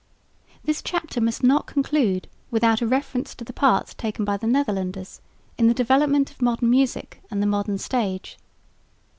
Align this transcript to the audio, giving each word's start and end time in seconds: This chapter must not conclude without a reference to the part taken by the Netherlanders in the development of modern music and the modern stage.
This 0.63 0.81
chapter 0.81 1.21
must 1.21 1.43
not 1.43 1.67
conclude 1.67 2.27
without 2.49 2.81
a 2.81 2.87
reference 2.87 3.35
to 3.35 3.45
the 3.45 3.53
part 3.53 3.89
taken 3.99 4.25
by 4.25 4.35
the 4.35 4.47
Netherlanders 4.47 5.21
in 5.59 5.67
the 5.67 5.75
development 5.75 6.31
of 6.31 6.41
modern 6.41 6.71
music 6.71 7.21
and 7.29 7.39
the 7.39 7.45
modern 7.45 7.77
stage. 7.77 8.39